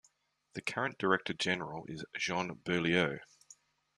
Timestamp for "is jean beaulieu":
1.87-3.19